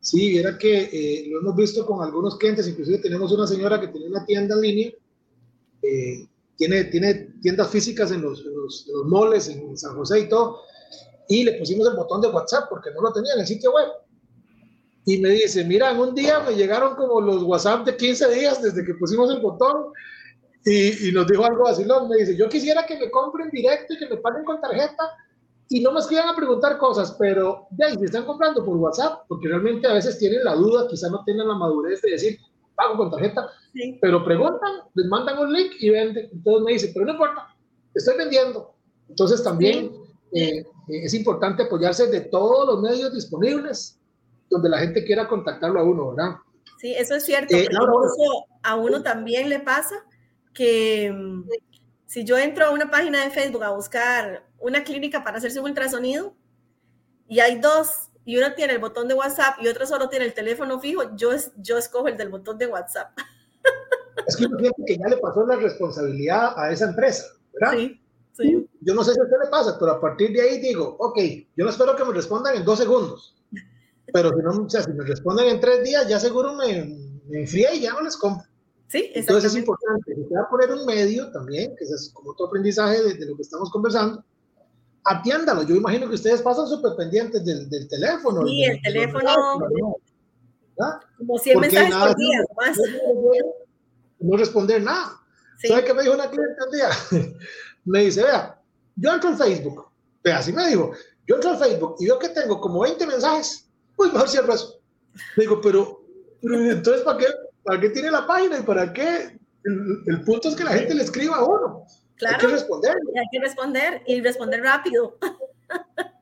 [0.00, 3.88] Sí, era que eh, lo hemos visto con algunos clientes, inclusive tenemos una señora que
[3.88, 4.90] tiene una tienda en línea
[5.82, 6.26] eh,
[6.58, 10.60] tiene, tiene tiendas físicas en los, los, los moles, en San José y todo,
[11.28, 13.86] y le pusimos el botón de WhatsApp porque no lo tenía en el sitio web.
[15.06, 18.60] Y me dice, mira, en un día me llegaron como los WhatsApp de 15 días
[18.60, 19.92] desde que pusimos el botón
[20.64, 22.08] y, y nos dijo algo así, ¿no?
[22.08, 25.04] me dice, yo quisiera que me compren directo y que me paguen con tarjeta
[25.68, 29.48] y no me escriban a preguntar cosas, pero ya, si están comprando por WhatsApp, porque
[29.48, 32.38] realmente a veces tienen la duda, quizás no tienen la madurez de decir,
[32.78, 33.50] pago con tarjeta,
[34.00, 36.28] pero preguntan, les mandan un link y venden.
[36.32, 37.54] Entonces me dicen, pero no importa,
[37.92, 38.74] estoy vendiendo.
[39.08, 39.90] Entonces también
[40.32, 43.98] eh, es importante apoyarse de todos los medios disponibles
[44.48, 46.36] donde la gente quiera contactarlo a uno, ¿verdad?
[46.78, 47.54] Sí, eso es cierto.
[47.54, 49.96] Eh, incluso a uno también le pasa
[50.54, 51.48] que mm,
[52.06, 55.66] si yo entro a una página de Facebook a buscar una clínica para hacerse un
[55.66, 56.32] ultrasonido
[57.28, 60.34] y hay dos y uno tiene el botón de WhatsApp y otro solo tiene el
[60.34, 63.08] teléfono fijo, yo, es, yo escojo el del botón de WhatsApp.
[64.26, 67.78] Es que uno que ya le pasó la responsabilidad a esa empresa, ¿verdad?
[67.78, 68.02] Sí,
[68.36, 68.68] sí.
[68.82, 71.18] Yo no sé si a usted le pasa, pero a partir de ahí digo, ok,
[71.56, 73.34] yo no espero que me respondan en dos segundos,
[74.12, 77.40] pero si, no, o sea, si me responden en tres días, ya seguro me, me
[77.40, 78.46] enfría y ya no les compro.
[78.88, 82.48] Sí, Entonces es importante, se va a poner un medio también, que es como otro
[82.48, 84.22] aprendizaje de, de lo que estamos conversando,
[85.04, 85.62] atiéndalo.
[85.62, 88.46] Yo imagino que ustedes pasan súper pendientes del, del, teléfono.
[88.46, 89.58] Sí, el, teléfono.
[91.16, 92.78] Como 100 mensajes por día, más.
[94.20, 95.20] No responder nada.
[95.66, 96.88] ¿Sabe qué me dijo una cliente un día?
[97.84, 98.60] me dice, vea,
[98.94, 99.88] yo entro en Facebook,
[100.22, 100.92] vea, así me dijo,
[101.26, 104.80] yo entro en Facebook y veo que tengo como 20 mensajes, uy, mejor cierro eso.
[105.36, 106.04] Le digo, pero,
[106.42, 107.26] entonces, ¿para qué,
[107.64, 109.38] ¿para qué tiene la página y para qué?
[109.64, 111.84] El, punto es que la gente le escriba a uno.
[112.18, 112.36] Claro.
[112.36, 112.96] Hay que responder.
[113.16, 115.16] Hay que responder y responder rápido.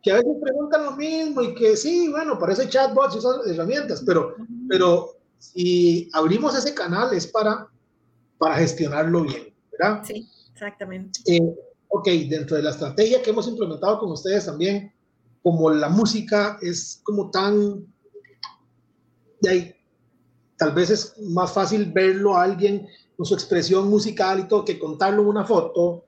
[0.03, 4.05] Que a veces preguntan lo mismo y que sí, bueno, parece chatbots y esas herramientas,
[4.07, 4.37] pero,
[4.69, 7.69] pero si abrimos ese canal es para,
[8.39, 10.05] para gestionarlo bien, ¿verdad?
[10.05, 11.19] Sí, exactamente.
[11.27, 11.41] Eh,
[11.89, 14.93] ok, dentro de la estrategia que hemos implementado con ustedes también,
[15.43, 17.85] como la música es como tan
[19.41, 19.75] de ahí,
[20.57, 24.79] tal vez es más fácil verlo a alguien con su expresión musical y todo que
[24.79, 26.05] contarlo en una foto.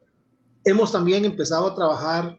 [0.65, 2.39] Hemos también empezado a trabajar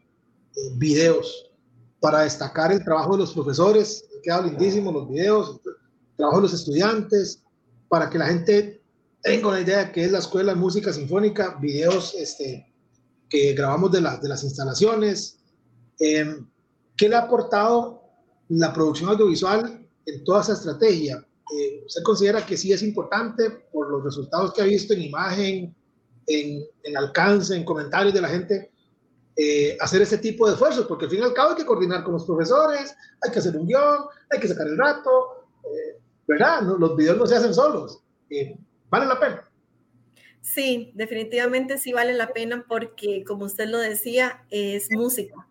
[0.76, 1.50] videos
[1.98, 4.04] para destacar el trabajo de los profesores.
[4.22, 7.42] Quedan lindísimos los videos, el trabajo de los estudiantes,
[7.88, 8.82] para que la gente
[9.22, 12.72] tenga una idea de qué es la Escuela de Música Sinfónica, videos este,
[13.28, 15.38] que grabamos de, de las instalaciones.
[15.98, 16.36] Eh,
[16.96, 18.02] ¿Qué le ha aportado
[18.48, 21.26] la producción audiovisual en toda esa estrategia?
[21.52, 25.74] Eh, ¿Usted considera que sí es importante por los resultados que ha visto en imagen,
[26.26, 28.70] en, en alcance, en comentarios de la gente,
[29.36, 30.86] eh, hacer ese tipo de esfuerzos?
[30.86, 33.56] Porque al fin y al cabo hay que coordinar con los profesores, hay que hacer
[33.56, 36.62] un guion, hay que sacar el rato, eh, ¿verdad?
[36.62, 38.00] los videos no se hacen solos.
[38.88, 39.50] ¿Vale la pena?
[40.40, 45.46] Sí, definitivamente sí vale la pena porque, como usted lo decía, es música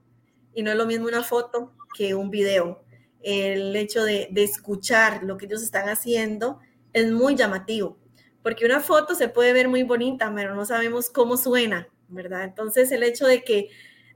[0.54, 2.84] y no es lo mismo una foto que un video
[3.22, 6.60] el hecho de, escuchar lo que ellos están haciendo
[6.94, 7.98] es muy llamativo,
[8.42, 12.44] porque una foto se puede ver muy bonita, pero no sabemos cómo suena, ¿verdad?
[12.44, 13.70] Entonces el hecho de que,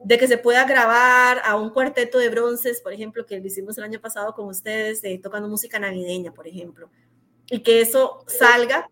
[0.04, 3.78] de que se pueda grabar a un cuarteto de bronces, por ejemplo, que lo hicimos
[3.78, 6.90] el año pasado con ustedes, eh, tocando música navideña, por ejemplo,
[7.50, 8.90] y que eso salga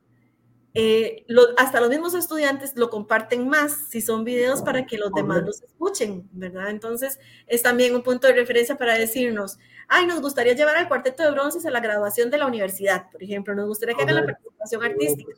[0.73, 1.25] eh,
[1.57, 5.61] hasta los mismos estudiantes lo comparten más si son videos para que los demás los
[5.61, 6.69] escuchen, ¿verdad?
[6.69, 9.59] Entonces es también un punto de referencia para decirnos,
[9.91, 13.21] ay, nos gustaría llevar al cuarteto de bronces a la graduación de la universidad, por
[13.21, 15.33] ejemplo, nos gustaría que hagan la participación artística.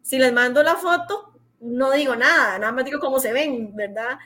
[0.00, 4.18] Si les mando la foto, no digo nada, nada más digo cómo se ven, ¿verdad?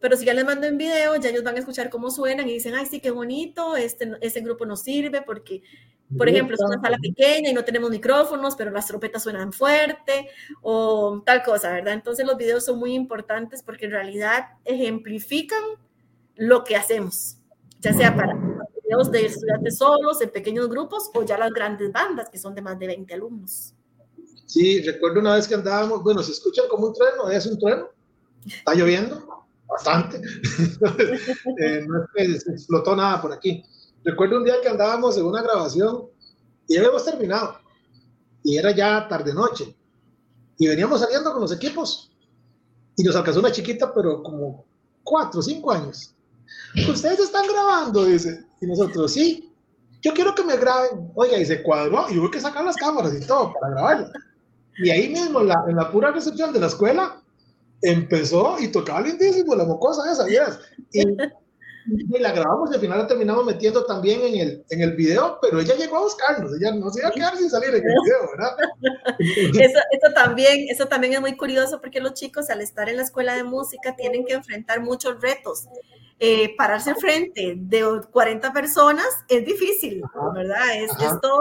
[0.00, 2.54] Pero si ya les mando en video, ya ellos van a escuchar cómo suenan y
[2.54, 5.62] dicen, ay, sí, qué bonito, este, este grupo nos sirve porque
[6.16, 10.28] por ejemplo, es una sala pequeña y no tenemos micrófonos, pero las trompetas suenan fuerte
[10.62, 11.92] o tal cosa, ¿verdad?
[11.92, 15.62] Entonces los videos son muy importantes porque en realidad ejemplifican
[16.34, 17.36] lo que hacemos,
[17.80, 18.34] ya sea para
[19.10, 22.78] de estudiantes solos, en pequeños grupos o ya las grandes bandas que son de más
[22.78, 23.74] de 20 alumnos.
[24.46, 27.58] Sí, recuerdo una vez que andábamos, bueno, se escuchan como un tren, ¿no es un
[27.58, 27.84] tren?
[28.46, 29.46] ¿Está lloviendo?
[29.66, 30.20] Bastante.
[31.60, 33.64] Eh, no es que se explotó nada por aquí
[34.04, 36.04] Recuerdo un día que andábamos en una grabación
[36.66, 37.58] y ya habíamos terminado.
[38.42, 39.76] Y era ya tarde-noche.
[40.56, 42.10] Y veníamos saliendo con los equipos.
[42.96, 44.64] Y nos alcanzó una chiquita, pero como
[45.02, 46.14] cuatro cinco años.
[46.88, 48.46] Ustedes están grabando, dice.
[48.60, 49.52] Y nosotros, sí.
[50.02, 51.10] Yo quiero que me graben.
[51.14, 52.06] Oiga, y se cuadró.
[52.10, 54.12] Y hubo que sacar las cámaras y todo para grabarla.
[54.78, 57.20] Y ahí mismo, la, en la pura recepción de la escuela,
[57.82, 60.58] empezó y tocaba lindísimo la mocosa esa, ¿sabías?
[60.92, 61.02] Y
[61.90, 65.38] y la grabamos y al final la terminamos metiendo también en el, en el video,
[65.40, 67.82] pero ella llegó a buscarnos, ella no se iba a quedar sin salir en el
[67.82, 68.56] video, ¿verdad?
[69.18, 73.02] Eso, eso, también, eso también es muy curioso porque los chicos al estar en la
[73.02, 75.66] escuela de música tienen que enfrentar muchos retos.
[76.20, 80.02] Eh, pararse frente de 40 personas es difícil,
[80.34, 80.76] ¿verdad?
[80.76, 81.40] Es, es todo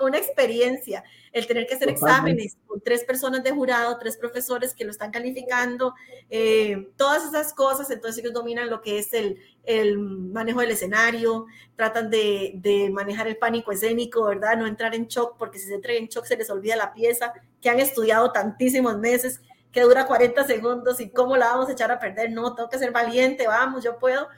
[0.00, 4.84] una experiencia el tener que hacer exámenes con tres personas de jurado, tres profesores que
[4.84, 5.94] lo están calificando,
[6.30, 11.46] eh, todas esas cosas, entonces ellos dominan lo que es el, el manejo del escenario,
[11.76, 14.56] tratan de, de, manejar el pánico escénico, ¿verdad?
[14.56, 17.32] No entrar en shock, porque si se entra en shock se les olvida la pieza
[17.60, 19.40] que han estudiado tantísimos meses,
[19.72, 22.78] que dura 40 segundos y cómo la vamos a echar a perder, no, tengo que
[22.78, 24.28] ser valiente, vamos, yo puedo.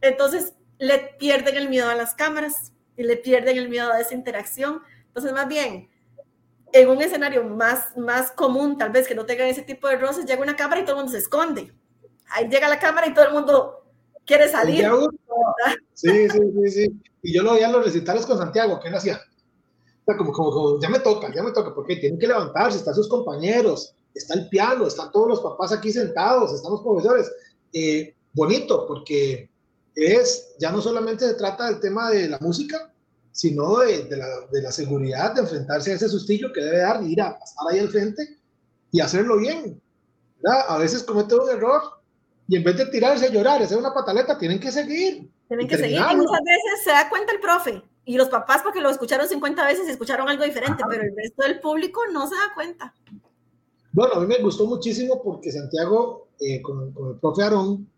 [0.00, 4.14] Entonces le pierden el miedo a las cámaras y le pierden el miedo a esa
[4.14, 4.82] interacción.
[5.08, 5.88] Entonces, más bien,
[6.72, 10.26] en un escenario más, más común, tal vez que no tengan ese tipo de roces,
[10.26, 11.72] llega una cámara y todo el mundo se esconde.
[12.30, 13.84] Ahí llega la cámara y todo el mundo
[14.24, 14.88] quiere salir.
[15.94, 17.02] Sí, sí, sí, sí.
[17.22, 19.20] Y yo lo veía en los recitales con Santiago, ¿qué él hacía?
[20.16, 23.94] como, como, ya me toca, ya me toca, porque tienen que levantarse, están sus compañeros,
[24.14, 27.30] está el piano, están todos los papás aquí sentados, están los profesores.
[27.72, 29.50] Eh, bonito, porque
[29.94, 32.92] es, ya no solamente se trata del tema de la música,
[33.32, 37.02] sino de, de, la, de, la, seguridad de enfrentarse a ese sustillo que debe dar,
[37.04, 38.38] ir a pasar ahí al frente
[38.90, 39.80] y hacerlo bien.
[40.40, 40.64] ¿verdad?
[40.68, 41.82] A veces cometen un error
[42.48, 45.30] y en vez de tirarse a llorar, hacer una pataleta, tienen que seguir.
[45.48, 48.80] Tienen que seguir y muchas veces se da cuenta el profe y los papás porque
[48.80, 52.34] lo escucharon 50 veces y escucharon algo diferente, pero el resto del público no se
[52.34, 52.94] da cuenta.
[53.92, 57.90] Bueno, a mí me gustó muchísimo porque Santiago eh, con, con, el profe Aarón,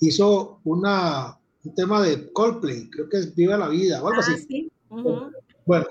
[0.00, 4.24] hizo una, un tema de Coldplay, creo que es Viva la Vida o algo ah,
[4.24, 4.38] así.
[4.46, 4.72] Sí.
[4.90, 5.32] Uh -huh.
[5.64, 5.86] Bueno,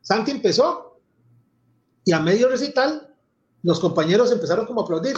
[0.00, 0.98] Santi empezó
[2.04, 3.14] y a medio recital
[3.62, 5.16] los compañeros empezaron como a aplaudir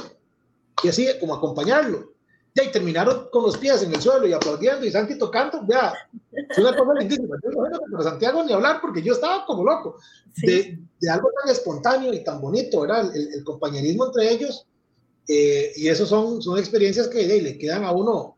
[0.83, 2.13] y así como a acompañarlo.
[2.57, 5.93] Y terminaron con los pies en el suelo y aplaudiendo y Santi tocando, ya,
[6.33, 7.37] es una cosa lindísima.
[7.43, 7.51] Yo
[7.91, 9.97] para Santiago ni hablar porque yo estaba como loco
[10.37, 10.47] Sí.
[10.47, 13.15] de, de algo tan espontáneo y tan bonito, ¿verdad?
[13.15, 14.67] El, el compañerismo entre ellos
[15.29, 18.34] eh, y eso son, son experiencias que eh, le quedan a uno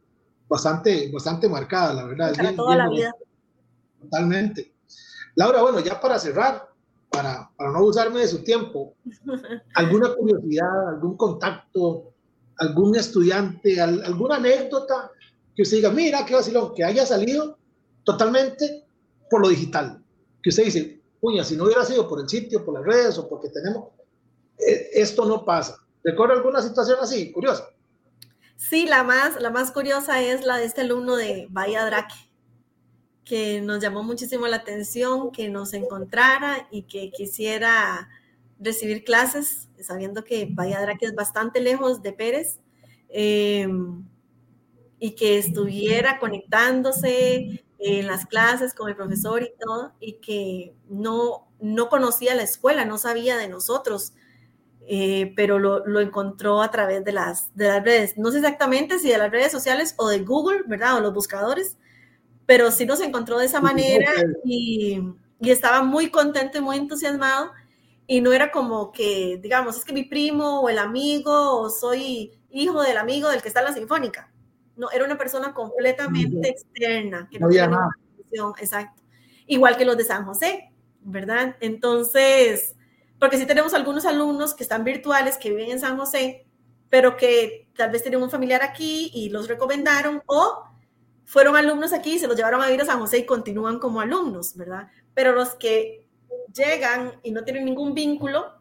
[0.49, 2.31] bastante, bastante marcadas, la verdad.
[2.31, 3.03] Es Para bien- toda bien la bonito.
[3.03, 3.15] vida.
[4.03, 4.73] Totalmente.
[5.35, 6.69] Laura, bueno, ya para cerrar,
[7.11, 8.95] para, para no usarme de su tiempo,
[9.75, 12.13] ¿alguna curiosidad, algún contacto,
[12.59, 15.11] algún estudiante, al- alguna anécdota
[15.55, 17.59] que usted diga, mira, qué vacilón, que haya salido
[18.05, 18.87] totalmente
[19.31, 20.03] por lo digital?
[20.43, 23.29] Que usted dice, puña, si no hubiera sido por el sitio, por las redes o
[23.29, 23.89] porque tenemos,
[24.59, 25.79] eh, esto no pasa.
[26.05, 27.67] ¿Recuerda alguna situación así, curiosa?
[28.57, 32.15] Sí, la más, la más curiosa es la de este alumno de Bahía Draque,
[33.25, 38.09] que nos llamó muchísimo la atención que nos encontrara y que quisiera
[38.59, 42.61] recibir clases, sabiendo que Bahía Draque es bastante lejos de Pérez,
[43.11, 43.69] eh,
[44.99, 51.47] y que estuviera conectándose en las clases con el profesor y todo, y que no,
[51.61, 54.15] no conocía la escuela, no sabía de nosotros.
[54.89, 58.17] Eh, pero lo, lo, encontró a través de las, de las redes.
[58.17, 60.97] No sé exactamente si de las redes sociales o de Google, ¿verdad?
[60.97, 61.77] O los buscadores,
[62.47, 64.13] pero sí nos encontró de esa manera
[64.45, 65.03] y,
[65.41, 67.51] y, estaba muy contento y muy entusiasmado.
[68.07, 72.39] Y no era como que, digamos, es que mi primo o el amigo o soy
[72.53, 74.31] hijo del amigo del que está en la sinfónica.
[74.77, 77.29] No, era una persona completamente externa.
[77.29, 77.89] Que no, no había nada.
[78.61, 79.03] Exacto.
[79.49, 80.71] Igual que los de San José,
[81.01, 81.57] ¿verdad?
[81.59, 82.76] Entonces,
[83.19, 86.47] porque sí tenemos algunos alumnos que están virtuales, que viven en San José,
[86.91, 90.65] pero que tal vez tienen un familiar aquí y los recomendaron, o
[91.25, 94.01] fueron alumnos aquí y se los llevaron a vivir a San José y continúan como
[94.01, 94.89] alumnos, ¿verdad?
[95.15, 96.07] Pero los que
[96.55, 98.53] llegan y no tienen ningún vínculo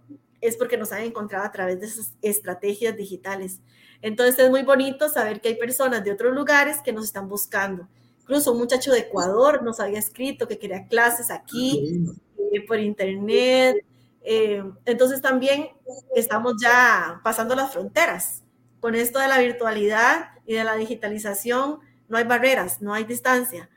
[0.41, 3.61] es porque nos han encontrado a través de esas estrategias digitales.
[4.01, 7.87] Entonces es muy bonito saber que hay personas de otros lugares que nos están buscando.
[8.21, 12.03] Incluso un muchacho de Ecuador nos había escrito que quería clases aquí,
[12.51, 13.85] eh, por internet,
[14.27, 15.69] eh, entonces también
[16.15, 18.43] estamos ya pasando las fronteras.
[18.79, 23.69] Con esto de la virtualidad y de la digitalización, no hay barreras, no hay distancia.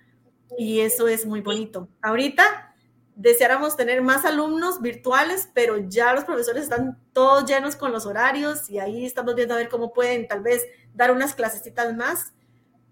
[0.57, 1.89] Y eso es muy bonito.
[2.01, 2.75] Ahorita
[3.15, 8.71] deseáramos tener más alumnos virtuales, pero ya los profesores están todos llenos con los horarios
[8.71, 12.33] y ahí estamos viendo a ver cómo pueden tal vez dar unas clasecitas más,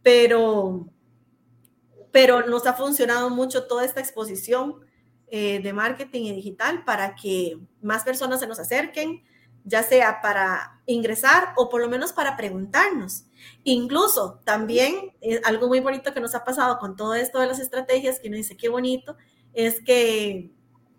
[0.03, 0.89] pero,
[2.13, 4.86] pero nos ha funcionado mucho toda esta exposición
[5.29, 9.25] eh, de marketing y digital para que más personas se nos acerquen,
[9.65, 13.25] ya sea para ingresar o por lo menos para preguntarnos.
[13.65, 17.59] Incluso también eh, algo muy bonito que nos ha pasado con todo esto de las
[17.59, 19.17] estrategias, que uno dice qué bonito,
[19.53, 20.53] es que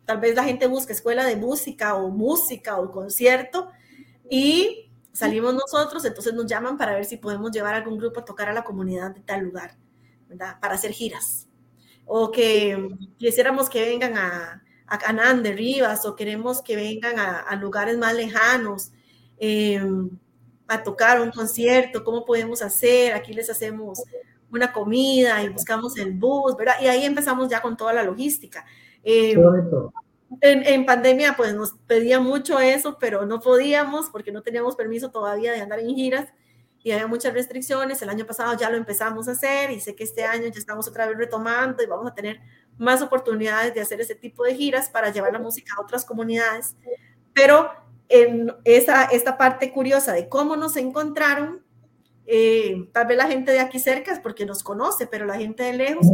[0.03, 3.69] tal vez la gente busca escuela de música o música o concierto
[4.29, 8.49] y salimos nosotros, entonces nos llaman para ver si podemos llevar algún grupo a tocar
[8.49, 9.77] a la comunidad de tal lugar,
[10.27, 10.59] ¿verdad?
[10.59, 11.46] Para hacer giras
[12.07, 17.39] o que quisiéramos que vengan a, a Canán de Rivas o queremos que vengan a,
[17.39, 18.91] a lugares más lejanos
[19.37, 19.79] eh,
[20.67, 23.13] a tocar un concierto, ¿cómo podemos hacer?
[23.13, 24.03] Aquí les hacemos
[24.51, 26.75] una comida y buscamos el bus, ¿verdad?
[26.81, 28.65] Y ahí empezamos ya con toda la logística.
[29.03, 29.37] Eh,
[30.41, 35.09] en, en, pandemia pues nos pedía mucho eso, pero no podíamos porque no teníamos permiso
[35.09, 36.27] todavía de andar en giras
[36.87, 38.01] y había muchas restricciones.
[38.01, 40.87] El año pasado ya lo empezamos a hacer y sé que este año ya estamos
[40.87, 42.39] otra vez retomando y vamos a tener
[42.77, 46.77] más oportunidades de hacer ese tipo de giras para llevar la música a otras comunidades.
[47.33, 47.69] Pero
[48.07, 51.61] en esa, esta parte curiosa de cómo nos encontraron,
[52.25, 55.63] eh, tal vez la gente de aquí cerca es porque nos conoce, pero la gente
[55.63, 56.07] de lejos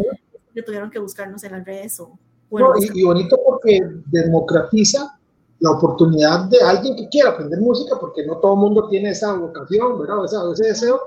[0.56, 2.00] que tuvieron que buscarnos en las redes.
[2.00, 2.18] O,
[2.50, 5.20] bueno, no, y, y bonito porque democratiza
[5.64, 9.32] la oportunidad de alguien que quiera aprender música, porque no todo el mundo tiene esa
[9.34, 10.26] vocación, ¿verdad?
[10.26, 11.00] Esa, ese deseo,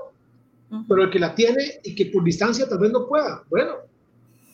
[0.71, 0.85] uh -huh.
[0.89, 3.43] pero el que la tiene y que por distancia tal vez no pueda.
[3.51, 3.73] Bueno,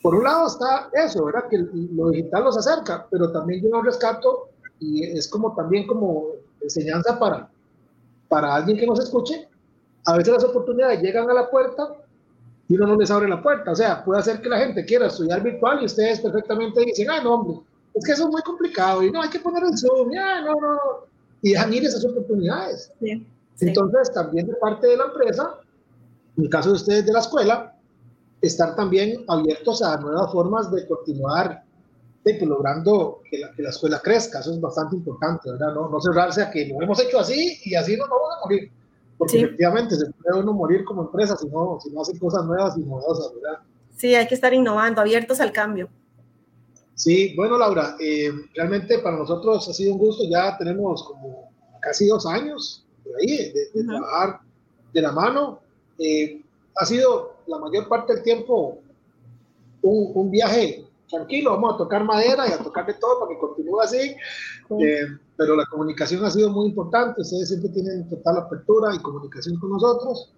[0.02, 1.44] por un lado está eso, ¿verdad?
[1.48, 6.26] Que lo digital los acerca, pero también yo rescato y es como también como
[6.60, 7.48] enseñanza para,
[8.28, 9.48] para alguien que nos escuche.
[10.04, 11.94] A veces las oportunidades llegan a la puerta
[12.68, 13.72] y uno no les abre la puerta.
[13.72, 17.22] O sea, puede hacer que la gente quiera estudiar virtual y ustedes perfectamente dicen, ah,
[17.22, 17.60] no, hombre,
[17.94, 20.54] es que eso es muy complicado y no, hay que poner el Zoom, ya, no,
[20.54, 20.78] no,
[21.42, 22.90] y dejan ir esas oportunidades.
[23.00, 23.68] Sí, sí.
[23.68, 25.60] Entonces, también de parte de la empresa,
[26.36, 27.76] en el caso de ustedes de la escuela,
[28.40, 31.62] estar también abiertos a nuevas formas de continuar
[32.24, 34.40] de, pues, logrando que la, que la, escuela crezca.
[34.40, 35.74] Eso es bastante importante, ¿verdad?
[35.74, 38.72] No, no cerrarse a que lo hemos hecho así y así nos vamos a morir.
[39.18, 42.76] Porque efectivamente se puede uno morir como empresa si no, si no hace cosas nuevas
[42.76, 43.60] y novedosas, ¿verdad?
[43.96, 45.88] Sí, hay que estar innovando, abiertos al cambio.
[46.94, 50.24] Sí, bueno, Laura, eh, realmente para nosotros ha sido un gusto.
[50.28, 54.40] Ya tenemos como casi dos años de ahí, de, trabajar
[54.92, 55.60] de la mano.
[55.98, 56.40] Eh,
[56.76, 58.78] ha sido la mayor parte del tiempo
[59.82, 61.50] un, un, viaje tranquilo.
[61.52, 64.16] Vamos a tocar madera y a tocar de todo para que continúe así.
[64.80, 67.22] Eh, pero la comunicación ha sido muy importante.
[67.22, 70.32] Ustedes siempre tienen total apertura y comunicación con nosotros.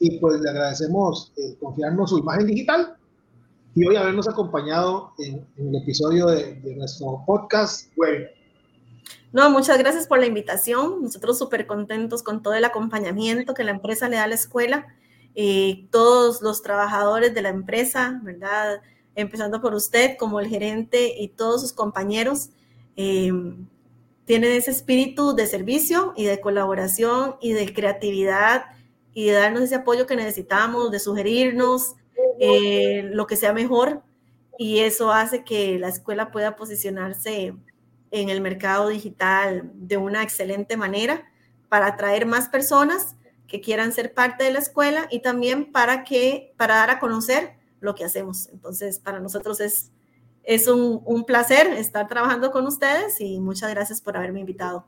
[0.00, 2.96] Y pues le agradecemos confiarnos su imagen digital
[3.74, 8.30] y hoy habernos acompañado en, el episodio de, nuestro podcast web.
[9.32, 11.02] No, muchas gracias por la invitación.
[11.02, 14.86] Nosotros súper contentos con todo el acompañamiento que la empresa le da a la escuela.
[15.34, 18.80] y todos los trabajadores de la empresa, ¿verdad?
[19.16, 22.50] Empezando por usted como el gerente y todos sus compañeros,
[22.94, 23.32] eh,
[24.24, 28.66] tienen ese espíritu de servicio y de colaboración y de creatividad
[29.12, 31.96] y de darnos ese apoyo que necesitamos, de sugerirnos,
[32.38, 34.02] eh, lo que sea mejor
[34.58, 37.54] y eso hace que la escuela pueda posicionarse
[38.10, 41.24] en el mercado digital de una excelente manera
[41.68, 43.16] para atraer más personas
[43.48, 47.54] que quieran ser parte de la escuela y también para que para dar a conocer
[47.80, 48.48] lo que hacemos.
[48.52, 49.90] Entonces, para nosotros es
[50.44, 54.84] es un, un placer estar trabajando con ustedes y muchas gracias por haberme invitado.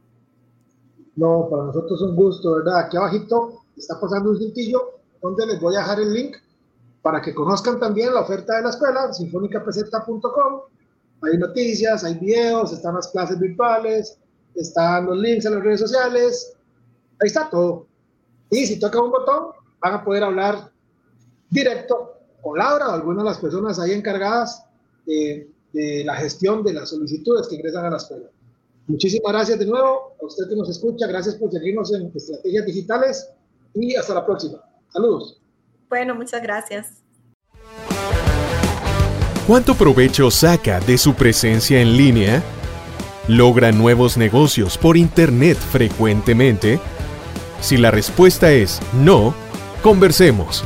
[1.17, 2.81] No, para nosotros es un gusto, ¿verdad?
[2.81, 6.37] Aquí abajito está pasando un cintillo donde les voy a dejar el link
[7.07, 10.61] para que conozcan también la oferta de la escuela, sinfónicapz.com.
[11.23, 14.19] Hay noticias, hay videos, están las clases virtuales,
[14.57, 16.57] están los links en las redes sociales,
[17.21, 17.87] ahí está todo.
[18.51, 20.73] Y si tocan un botón, van a poder hablar
[21.49, 24.67] directo con Laura o alguna de las personas ahí encargadas
[25.07, 28.29] de, de la gestión de las solicitudes que ingresan a la escuela.
[28.89, 33.31] Muchísimas gracias de nuevo a usted que nos escucha, gracias por seguirnos en Estrategias Digitales
[33.75, 34.61] y hasta la próxima.
[34.89, 35.41] Saludos.
[35.89, 37.03] Bueno, muchas gracias.
[39.47, 42.43] ¿Cuánto provecho saca de su presencia en línea?
[43.29, 46.81] ¿Logra nuevos negocios por Internet frecuentemente?
[47.61, 49.35] Si la respuesta es no,
[49.83, 50.65] conversemos.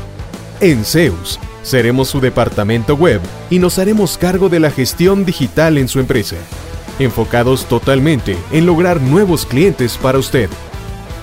[0.61, 5.89] En Zeus, seremos su departamento web y nos haremos cargo de la gestión digital en
[5.89, 6.37] su empresa,
[6.99, 10.49] enfocados totalmente en lograr nuevos clientes para usted.